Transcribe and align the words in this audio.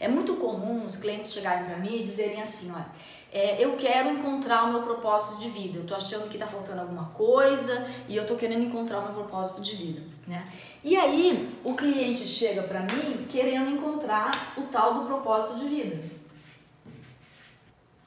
É 0.00 0.08
muito 0.08 0.36
comum 0.36 0.84
os 0.84 0.96
clientes 0.96 1.32
chegarem 1.32 1.64
para 1.64 1.76
mim 1.76 1.96
e 1.96 2.02
dizerem 2.02 2.40
assim, 2.40 2.70
olha, 2.70 2.86
é, 3.30 3.62
eu 3.62 3.76
quero 3.76 4.10
encontrar 4.10 4.64
o 4.64 4.72
meu 4.72 4.82
propósito 4.82 5.38
de 5.38 5.50
vida. 5.50 5.78
Eu 5.78 5.86
tô 5.86 5.94
achando 5.94 6.28
que 6.28 6.36
está 6.36 6.46
faltando 6.46 6.80
alguma 6.80 7.06
coisa 7.10 7.86
e 8.08 8.16
eu 8.16 8.26
tô 8.26 8.36
querendo 8.36 8.64
encontrar 8.64 9.00
o 9.00 9.04
meu 9.04 9.12
propósito 9.12 9.60
de 9.60 9.76
vida, 9.76 10.02
né? 10.26 10.46
E 10.82 10.96
aí 10.96 11.54
o 11.64 11.74
cliente 11.74 12.26
chega 12.26 12.62
para 12.62 12.80
mim 12.80 13.26
querendo 13.28 13.70
encontrar 13.70 14.54
o 14.56 14.62
tal 14.62 14.94
do 14.94 15.06
propósito 15.06 15.58
de 15.58 15.68
vida. 15.68 15.96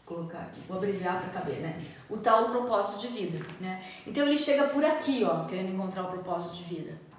Vou 0.07 0.17
colocar 0.17 0.39
aqui, 0.39 0.61
vou 0.67 0.77
abreviar 0.77 1.21
para 1.21 1.41
caber, 1.41 1.57
né? 1.57 1.79
O 2.09 2.17
tal 2.17 2.45
do 2.45 2.51
propósito 2.51 3.01
de 3.01 3.07
vida, 3.07 3.45
né? 3.59 3.83
Então 4.07 4.25
ele 4.25 4.37
chega 4.37 4.69
por 4.69 4.83
aqui, 4.83 5.23
ó, 5.23 5.45
querendo 5.45 5.71
encontrar 5.71 6.03
o 6.03 6.09
propósito 6.09 6.55
de 6.55 6.63
vida. 6.63 7.10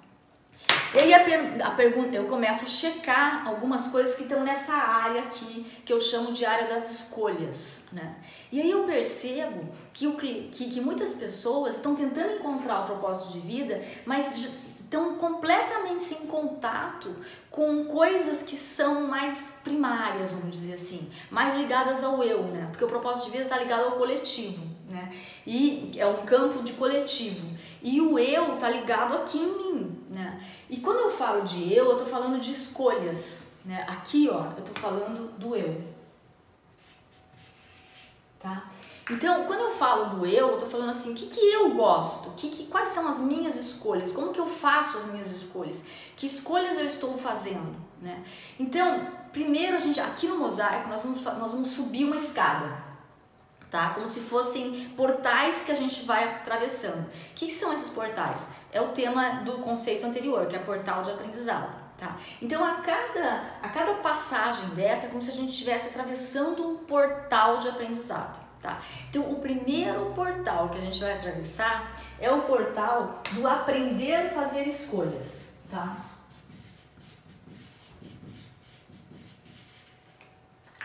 E 0.93 0.99
aí 0.99 1.13
a, 1.13 1.23
per 1.23 1.59
a 1.61 1.71
pergunta, 1.71 2.15
eu 2.15 2.25
começo 2.25 2.65
a 2.65 2.67
checar 2.67 3.47
algumas 3.47 3.87
coisas 3.87 4.15
que 4.15 4.23
estão 4.23 4.43
nessa 4.43 4.73
área 4.73 5.23
aqui, 5.23 5.65
que 5.83 5.91
eu 5.91 5.99
chamo 5.99 6.31
de 6.31 6.45
área 6.45 6.67
das 6.67 6.91
escolhas, 6.91 7.85
né? 7.91 8.15
E 8.51 8.61
aí 8.61 8.69
eu 8.69 8.83
percebo 8.83 9.69
que, 9.91 10.05
o, 10.05 10.15
que, 10.15 10.49
que 10.51 10.79
muitas 10.79 11.13
pessoas 11.13 11.77
estão 11.77 11.95
tentando 11.95 12.35
encontrar 12.35 12.81
o 12.81 12.85
propósito 12.85 13.33
de 13.33 13.39
vida, 13.39 13.83
mas 14.05 14.51
estão 14.93 15.15
completamente 15.15 16.03
sem 16.03 16.27
contato 16.27 17.15
com 17.49 17.85
coisas 17.85 18.43
que 18.43 18.55
são 18.55 19.07
mais 19.07 19.59
primárias, 19.63 20.31
vamos 20.31 20.55
dizer 20.55 20.73
assim, 20.73 21.11
mais 21.31 21.55
ligadas 21.55 22.03
ao 22.03 22.23
eu, 22.23 22.43
né? 22.43 22.67
Porque 22.69 22.85
o 22.85 22.87
propósito 22.87 23.25
de 23.25 23.31
vida 23.31 23.43
está 23.45 23.57
ligado 23.57 23.85
ao 23.85 23.91
coletivo, 23.93 24.63
né? 24.87 25.11
E 25.47 25.91
é 25.97 26.05
um 26.05 26.23
campo 26.25 26.61
de 26.61 26.73
coletivo. 26.73 27.57
E 27.81 27.99
o 27.99 28.19
eu 28.19 28.53
está 28.53 28.69
ligado 28.69 29.15
aqui 29.15 29.39
em 29.39 29.57
mim, 29.57 30.05
né? 30.09 30.39
E 30.69 30.77
quando 30.77 30.99
eu 30.99 31.09
falo 31.09 31.41
de 31.41 31.73
eu, 31.73 31.85
eu 31.85 31.91
estou 31.93 32.07
falando 32.07 32.39
de 32.39 32.51
escolhas, 32.51 33.57
né? 33.65 33.83
Aqui, 33.87 34.29
ó, 34.31 34.51
eu 34.57 34.63
estou 34.63 34.75
falando 34.75 35.37
do 35.39 35.55
eu. 35.55 35.81
Tá? 38.39 38.69
Então, 39.09 39.43
quando 39.43 39.59
eu 39.59 39.71
falo 39.71 40.17
do 40.17 40.25
eu, 40.25 40.51
eu 40.51 40.59
tô 40.59 40.65
falando 40.65 40.91
assim, 40.91 41.11
o 41.11 41.15
que, 41.15 41.27
que 41.27 41.39
eu 41.39 41.71
gosto? 41.71 42.31
Que, 42.37 42.49
que, 42.49 42.67
quais 42.67 42.89
são 42.89 43.05
as 43.05 43.19
minhas 43.19 43.55
escolhas? 43.55 44.13
Como 44.13 44.31
que 44.31 44.39
eu 44.39 44.47
faço 44.47 44.97
as 44.97 45.07
minhas 45.07 45.29
escolhas? 45.29 45.83
Que 46.15 46.25
escolhas 46.25 46.77
eu 46.77 46.85
estou 46.85 47.17
fazendo? 47.17 47.75
Né? 48.01 48.23
Então, 48.57 49.05
primeiro 49.33 49.75
a 49.75 49.79
gente, 49.79 49.99
aqui 49.99 50.25
no 50.25 50.37
mosaico, 50.37 50.87
nós 50.87 51.03
vamos, 51.03 51.21
nós 51.21 51.51
vamos 51.51 51.67
subir 51.69 52.05
uma 52.05 52.15
escada. 52.15 52.93
Tá? 53.69 53.89
Como 53.89 54.07
se 54.07 54.21
fossem 54.21 54.89
portais 54.95 55.63
que 55.63 55.71
a 55.71 55.75
gente 55.75 56.05
vai 56.05 56.23
atravessando. 56.23 57.05
O 57.05 57.33
que, 57.35 57.51
são 57.51 57.73
esses 57.73 57.89
portais? 57.89 58.47
É 58.71 58.79
o 58.79 58.89
tema 58.89 59.41
do 59.43 59.53
conceito 59.59 60.05
anterior, 60.05 60.45
que 60.45 60.55
é 60.55 60.59
portal 60.59 61.01
de 61.01 61.11
aprendizado. 61.11 61.73
Tá? 61.97 62.17
Então, 62.41 62.63
a 62.63 62.75
cada, 62.75 63.57
a 63.61 63.69
cada 63.69 63.95
passagem 63.95 64.69
dessa 64.69 65.07
é 65.07 65.09
como 65.09 65.21
se 65.21 65.31
a 65.31 65.33
gente 65.33 65.49
estivesse 65.49 65.89
atravessando 65.89 66.65
um 66.65 66.77
portal 66.77 67.57
de 67.57 67.67
aprendizado. 67.67 68.52
Tá? 68.63 68.81
Então, 69.09 69.29
o 69.29 69.41
primeiro 69.41 70.13
portal 70.15 70.69
que 70.69 70.77
a 70.77 70.81
gente 70.81 70.97
vai 70.97 71.11
atravessar 71.11 71.99
é 72.17 72.31
o 72.31 72.43
portal 72.43 73.21
do 73.33 73.45
aprender 73.45 74.15
a 74.15 74.29
fazer 74.29 74.69
escolhas. 74.69 75.57
Tá? 75.69 75.97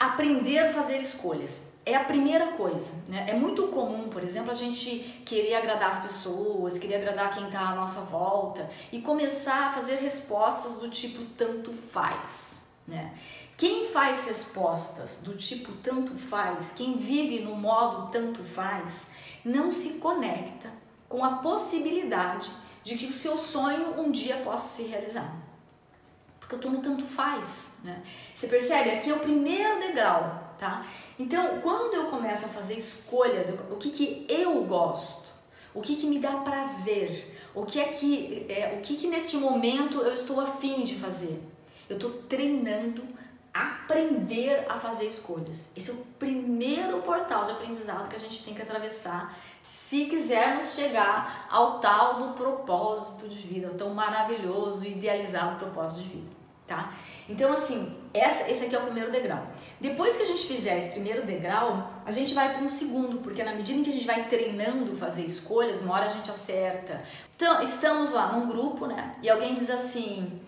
Aprender 0.01 0.59
a 0.59 0.73
fazer 0.73 0.99
escolhas 0.99 1.69
é 1.87 1.95
a 1.95 2.03
primeira 2.03 2.49
coisa. 2.53 2.91
Né? 3.07 3.27
É 3.29 3.35
muito 3.35 3.69
comum, 3.69 4.09
por 4.09 4.25
exemplo, 4.25 4.51
a 4.51 4.55
gente 4.55 5.23
querer 5.25 5.55
agradar 5.55 5.91
as 5.91 6.03
pessoas, 6.03 6.79
querer 6.79 6.97
agradar 6.97 7.33
quem 7.33 7.47
está 7.47 7.69
à 7.69 7.77
nossa 7.77 8.01
volta 8.01 8.69
e 8.91 9.01
começar 9.01 9.69
a 9.69 9.73
fazer 9.73 10.01
respostas 10.01 10.81
do 10.81 10.91
tipo 10.91 11.25
tanto 11.37 11.73
faz. 11.73 12.59
Né? 12.89 13.15
Quem 13.57 13.87
faz 13.89 14.25
respostas 14.25 15.19
do 15.23 15.37
tipo 15.37 15.73
tanto 15.83 16.15
faz, 16.15 16.73
quem 16.73 16.97
vive 16.97 17.41
no 17.41 17.55
modo 17.55 18.11
tanto 18.11 18.43
faz, 18.43 19.07
não 19.45 19.71
se 19.71 19.95
conecta 19.95 20.73
com 21.09 21.23
a 21.23 21.37
possibilidade 21.37 22.51
de 22.83 22.97
que 22.97 23.07
o 23.07 23.13
seu 23.13 23.37
sonho 23.37 24.01
um 24.01 24.11
dia 24.11 24.39
possa 24.39 24.77
se 24.77 24.89
realizar. 24.89 25.37
Porque 26.41 26.55
eu 26.55 26.59
estou 26.59 26.73
no 26.73 26.81
tanto 26.81 27.05
faz. 27.05 27.75
Né? 27.85 28.03
Você 28.35 28.49
percebe? 28.49 28.91
Aqui 28.91 29.11
é 29.11 29.15
o 29.15 29.21
primeiro 29.21 29.81
degrau. 29.81 30.55
Tá? 30.59 30.87
Então, 31.19 31.61
quando 31.61 31.95
eu 31.95 32.07
começo 32.07 32.47
a 32.47 32.49
fazer 32.49 32.75
escolhas, 32.75 33.49
o 33.71 33.77
que, 33.77 33.91
que 33.91 34.27
eu 34.29 34.65
gosto, 34.65 35.29
o 35.75 35.83
que, 35.83 35.97
que 35.97 36.07
me 36.07 36.19
dá 36.19 36.39
prazer, 36.39 37.39
o 37.55 37.67
que 37.67 37.79
é 37.79 37.85
que, 37.89 38.47
é, 38.49 38.77
o 38.79 38.83
que, 38.83 38.97
que 38.97 39.07
neste 39.07 39.37
momento 39.37 39.99
eu 39.99 40.13
estou 40.13 40.41
afim 40.41 40.83
de 40.83 40.95
fazer, 40.95 41.41
eu 41.89 41.97
estou 41.97 42.11
treinando 42.29 43.03
aprender 43.53 44.67
a 44.69 44.75
fazer 44.75 45.07
escolhas. 45.07 45.71
Esse 45.75 45.91
é 45.91 45.95
o 45.95 45.97
primeiro 46.19 47.01
portal 47.03 47.45
de 47.45 47.53
aprendizado 47.53 48.09
que 48.09 48.17
a 48.17 48.19
gente 48.19 48.45
tem 48.45 48.55
que 48.55 48.63
atravessar 48.63 49.37
se 49.63 50.07
quisermos 50.07 50.75
chegar 50.75 51.47
ao 51.51 51.79
tal 51.81 52.19
do 52.19 52.35
propósito 52.35 53.29
de 53.29 53.37
vida, 53.37 53.69
o 53.69 53.75
tão 53.75 53.91
maravilhoso 53.91 54.85
e 54.85 54.93
idealizado 54.93 55.57
propósito 55.57 56.03
de 56.03 56.09
vida, 56.09 56.31
tá? 56.67 56.93
Então, 57.29 57.53
assim, 57.53 57.95
essa, 58.15 58.51
esse 58.51 58.65
aqui 58.65 58.75
é 58.75 58.79
o 58.79 58.85
primeiro 58.85 59.11
degrau. 59.11 59.47
Depois 59.79 60.17
que 60.17 60.23
a 60.23 60.27
gente 60.27 60.47
fizer 60.47 60.79
esse 60.79 60.91
primeiro 60.91 61.27
degrau, 61.27 61.91
a 62.07 62.11
gente 62.11 62.33
vai 62.33 62.55
para 62.55 62.63
um 62.63 62.69
segundo, 62.69 63.19
porque 63.19 63.43
na 63.43 63.53
medida 63.53 63.79
em 63.79 63.83
que 63.83 63.91
a 63.91 63.93
gente 63.93 64.07
vai 64.07 64.27
treinando 64.27 64.97
fazer 64.97 65.23
escolhas, 65.23 65.81
uma 65.83 65.95
hora 65.95 66.07
a 66.07 66.11
gente 66.11 66.31
acerta. 66.31 67.03
Então, 67.37 67.63
estamos 67.63 68.13
lá 68.13 68.33
num 68.33 68.47
grupo, 68.47 68.87
né? 68.87 69.17
E 69.23 69.29
alguém 69.29 69.53
diz 69.53 69.69
assim: 69.69 70.41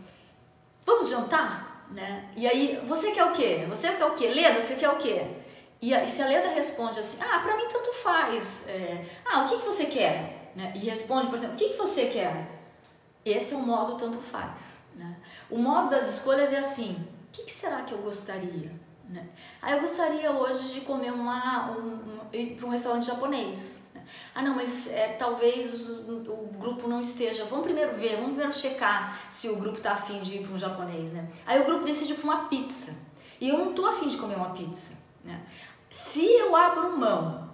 vamos 0.91 1.11
jantar? 1.11 1.71
né? 1.91 2.31
E 2.37 2.47
aí, 2.47 2.81
você 2.87 3.11
quer 3.13 3.25
o 3.25 3.33
quê? 3.33 3.67
Você 3.69 3.91
quer 3.93 4.05
o 4.05 4.15
quê? 4.15 4.29
Leda, 4.29 4.63
você 4.63 4.77
quer 4.77 4.89
o 4.89 4.97
quê? 4.97 5.27
E, 5.83 5.93
e 5.93 6.07
se 6.07 6.23
a 6.23 6.27
Leda 6.27 6.49
responde 6.49 7.01
assim, 7.01 7.19
ah, 7.23 7.41
pra 7.41 7.57
mim 7.57 7.67
tanto 7.69 7.93
faz. 7.93 8.69
É, 8.69 9.05
ah, 9.25 9.45
o 9.45 9.49
que, 9.49 9.59
que 9.59 9.67
você 9.67 9.87
quer? 9.87 10.53
Né? 10.55 10.73
E 10.77 10.79
responde, 10.81 11.29
por 11.29 11.37
exemplo, 11.37 11.57
o 11.57 11.59
que, 11.59 11.71
que 11.71 11.77
você 11.77 12.07
quer? 12.07 12.47
Esse 13.25 13.55
é 13.55 13.57
o 13.57 13.61
modo 13.61 13.97
tanto 13.97 14.19
faz. 14.19 14.81
Né? 14.95 15.17
O 15.51 15.59
modo 15.59 15.91
das 15.91 16.15
escolhas 16.15 16.53
é 16.53 16.59
assim, 16.59 16.93
o 17.29 17.33
que, 17.33 17.45
que 17.45 17.53
será 17.53 17.83
que 17.83 17.93
eu 17.93 17.99
gostaria? 17.99 18.73
Né? 19.09 19.27
Ah, 19.61 19.73
eu 19.73 19.81
gostaria 19.81 20.31
hoje 20.31 20.73
de 20.73 20.81
comer 20.83 21.13
uma, 21.13 21.73
um, 21.73 21.81
um, 21.81 22.21
ir 22.33 22.57
para 22.57 22.67
um 22.67 22.71
restaurante 22.71 23.07
japonês. 23.07 23.81
Ah, 24.35 24.43
não, 24.43 24.55
mas 24.55 24.93
é, 24.93 25.15
talvez 25.15 25.89
o, 25.89 26.31
o, 26.31 26.50
grupo 26.71 26.89
não 26.89 27.01
esteja. 27.01 27.45
Vamos 27.45 27.65
primeiro 27.65 27.95
ver, 27.97 28.17
vamos 28.17 28.31
primeiro 28.31 28.53
checar 28.53 29.21
se 29.29 29.49
o 29.49 29.57
grupo 29.57 29.79
está 29.79 29.93
afim 29.93 30.21
de 30.21 30.37
ir 30.37 30.43
para 30.43 30.55
um 30.55 30.59
japonês, 30.59 31.13
né? 31.13 31.29
Aí 31.47 31.61
o 31.61 31.65
grupo 31.65 31.85
decide 31.85 32.15
para 32.15 32.25
uma 32.25 32.49
pizza. 32.49 32.95
E 33.41 33.49
eu 33.49 33.59
não 33.59 33.71
estou 33.71 33.87
afim 33.87 34.09
de 34.09 34.17
comer 34.17 34.37
uma 34.37 34.51
pizza. 34.51 34.95
Né? 35.25 35.41
Se 35.91 36.25
eu 36.25 36.55
abro 36.55 36.97
mão, 36.97 37.51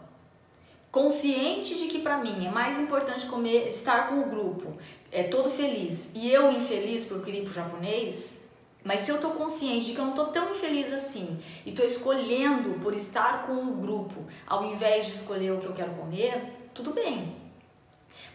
consciente 0.90 1.74
de 1.74 1.86
que 1.86 2.00
para 2.00 2.18
mim 2.18 2.46
é 2.46 2.50
mais 2.50 2.78
importante 2.78 3.26
comer, 3.26 3.68
estar 3.68 4.08
com 4.08 4.20
o 4.20 4.28
grupo, 4.28 4.76
é 5.12 5.24
todo 5.24 5.50
feliz, 5.50 6.08
e 6.14 6.30
eu 6.30 6.50
infeliz 6.50 7.04
porque 7.04 7.20
eu 7.20 7.24
queria 7.24 7.42
ir 7.42 7.48
o 7.48 7.52
japonês, 7.52 8.34
mas 8.82 9.00
se 9.00 9.10
eu 9.10 9.16
estou 9.16 9.32
consciente 9.32 9.86
de 9.86 9.92
que 9.92 9.98
eu 9.98 10.04
não 10.04 10.12
estou 10.12 10.26
tão 10.26 10.50
infeliz 10.50 10.92
assim 10.92 11.38
e 11.64 11.70
estou 11.70 11.84
escolhendo 11.84 12.78
por 12.80 12.94
estar 12.94 13.46
com 13.46 13.54
o 13.54 13.76
grupo 13.76 14.24
ao 14.46 14.64
invés 14.64 15.06
de 15.06 15.12
escolher 15.12 15.52
o 15.52 15.58
que 15.58 15.66
eu 15.66 15.72
quero 15.72 15.92
comer, 15.92 16.70
tudo 16.72 16.92
bem. 16.92 17.45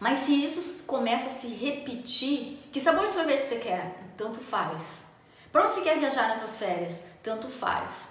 Mas 0.02 0.18
se 0.18 0.44
isso 0.44 0.82
começa 0.82 1.28
a 1.28 1.30
se 1.30 1.46
repetir, 1.46 2.58
que 2.72 2.80
sabor 2.80 3.04
de 3.04 3.12
sorvete 3.12 3.44
você 3.44 3.60
quer? 3.60 4.02
Tanto 4.16 4.40
faz. 4.40 5.04
Para 5.52 5.62
onde 5.62 5.74
você 5.74 5.82
quer 5.82 5.96
viajar 5.96 6.26
nessas 6.26 6.58
férias? 6.58 7.04
Tanto 7.22 7.46
faz. 7.46 8.10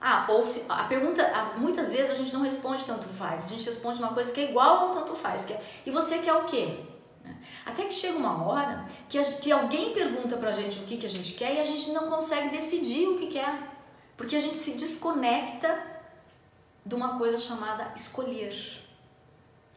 Ah, 0.00 0.26
ou 0.28 0.44
se, 0.44 0.64
a 0.68 0.82
pergunta, 0.86 1.24
as, 1.24 1.56
muitas 1.56 1.92
vezes 1.92 2.10
a 2.10 2.14
gente 2.14 2.34
não 2.34 2.42
responde 2.42 2.82
tanto 2.82 3.06
faz, 3.06 3.44
a 3.44 3.48
gente 3.48 3.64
responde 3.64 4.00
uma 4.00 4.12
coisa 4.12 4.32
que 4.32 4.40
é 4.40 4.50
igual 4.50 4.76
a 4.76 4.84
um 4.86 4.92
tanto 4.92 5.14
faz. 5.14 5.44
Que 5.44 5.52
é, 5.52 5.62
e 5.86 5.92
você 5.92 6.18
quer 6.18 6.34
o 6.34 6.46
quê? 6.46 6.80
Até 7.64 7.84
que 7.84 7.94
chega 7.94 8.18
uma 8.18 8.44
hora 8.44 8.84
que, 9.08 9.16
a, 9.16 9.22
que 9.22 9.52
alguém 9.52 9.94
pergunta 9.94 10.36
pra 10.36 10.50
gente 10.50 10.80
o 10.80 10.82
que, 10.82 10.96
que 10.96 11.06
a 11.06 11.10
gente 11.10 11.34
quer 11.34 11.54
e 11.54 11.60
a 11.60 11.64
gente 11.64 11.92
não 11.92 12.10
consegue 12.10 12.48
decidir 12.48 13.06
o 13.06 13.18
que 13.20 13.28
quer. 13.28 13.56
Porque 14.16 14.34
a 14.34 14.40
gente 14.40 14.56
se 14.56 14.72
desconecta 14.72 15.80
de 16.84 16.92
uma 16.92 17.16
coisa 17.18 17.38
chamada 17.38 17.92
escolher. 17.94 18.79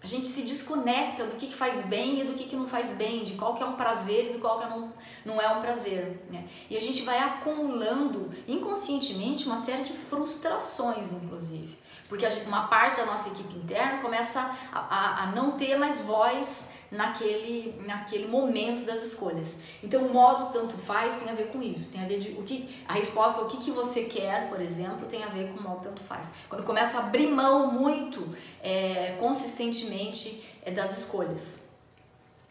A 0.03 0.05
gente 0.05 0.27
se 0.27 0.41
desconecta 0.41 1.25
do 1.25 1.38
que, 1.38 1.47
que 1.47 1.53
faz 1.53 1.85
bem 1.85 2.19
e 2.19 2.23
do 2.25 2.33
que, 2.33 2.44
que 2.44 2.57
não 2.57 2.67
faz 2.67 2.89
bem, 2.89 3.23
de 3.23 3.35
qual 3.35 3.55
que 3.55 3.63
é 3.63 3.65
um 3.65 3.77
prazer 3.77 4.29
e 4.29 4.33
do 4.33 4.39
qual 4.39 4.59
que 4.59 4.67
não, 4.67 4.91
não 5.23 5.41
é 5.41 5.47
um 5.47 5.61
prazer. 5.61 6.21
Né? 6.29 6.45
E 6.69 6.75
a 6.75 6.81
gente 6.81 7.03
vai 7.03 7.17
acumulando 7.19 8.29
inconscientemente 8.45 9.45
uma 9.45 9.55
série 9.55 9.83
de 9.83 9.94
frustrações, 9.94 11.13
inclusive. 11.13 11.77
Porque 12.09 12.29
gente, 12.29 12.45
uma 12.47 12.67
parte 12.67 12.97
da 12.97 13.05
nossa 13.05 13.29
equipe 13.29 13.55
interna 13.55 14.01
começa 14.01 14.41
a, 14.73 14.79
a, 14.79 15.23
a 15.23 15.25
não 15.27 15.53
ter 15.53 15.77
mais 15.77 16.01
voz 16.01 16.73
naquele, 16.93 17.75
naquele 17.85 18.27
momento 18.27 18.85
das 18.85 19.03
escolhas. 19.03 19.57
Então, 19.81 20.05
o 20.05 20.13
modo 20.13 20.53
tanto 20.53 20.77
faz 20.77 21.15
tem 21.15 21.29
a 21.29 21.35
ver 21.35 21.47
com 21.47 21.61
isso, 21.61 21.91
tem 21.91 22.03
a 22.03 22.07
ver 22.07 22.19
de 22.19 22.29
o 22.31 22.43
que 22.43 22.69
a 22.87 22.93
resposta 22.93 23.41
o 23.41 23.47
que, 23.47 23.57
que 23.57 23.71
você 23.71 24.03
quer, 24.05 24.47
por 24.47 24.61
exemplo, 24.61 25.07
tem 25.07 25.23
a 25.23 25.27
ver 25.27 25.51
com 25.51 25.59
o 25.59 25.63
modo 25.63 25.81
tanto 25.81 26.01
faz. 26.03 26.29
Quando 26.47 26.63
começa 26.63 26.99
a 26.99 27.07
abrir 27.07 27.27
mão 27.27 27.71
muito 27.71 28.35
é, 28.61 29.17
consistentemente 29.19 30.43
é, 30.63 30.71
das 30.71 30.99
escolhas. 30.99 31.67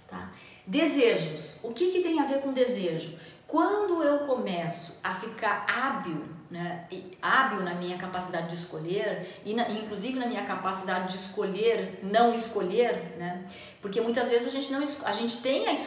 Tá? 0.08 0.32
Desejos. 0.66 1.60
O 1.62 1.72
que, 1.72 1.92
que 1.92 2.02
tem 2.02 2.20
a 2.20 2.24
ver 2.24 2.42
com 2.42 2.52
desejo? 2.52 3.18
Quando 3.46 4.02
eu 4.02 4.26
começo 4.26 4.98
a 5.02 5.14
ficar 5.14 5.66
hábil, 5.68 6.24
né, 6.52 6.84
hábil 7.20 7.60
na 7.60 7.74
minha 7.74 7.96
capacidade 7.96 8.48
de 8.48 8.54
escolher, 8.54 9.40
e 9.44 9.54
na, 9.54 9.68
inclusive 9.70 10.18
na 10.18 10.26
minha 10.26 10.44
capacidade 10.44 11.08
de 11.08 11.16
escolher, 11.16 11.98
não 12.02 12.34
escolher, 12.34 13.16
né, 13.18 13.42
porque 13.80 14.00
muitas 14.00 14.28
vezes 14.28 14.46
a 14.46 14.50
gente, 14.50 14.70
não, 14.70 14.84
a 15.04 15.12
gente 15.12 15.38
tem 15.38 15.66
a 15.66 15.72